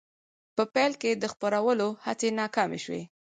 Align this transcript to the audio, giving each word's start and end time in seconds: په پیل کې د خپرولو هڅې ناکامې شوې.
په 0.55 0.63
پیل 0.73 0.93
کې 1.01 1.11
د 1.15 1.23
خپرولو 1.33 1.87
هڅې 2.05 2.29
ناکامې 2.39 2.79
شوې. 2.85 3.01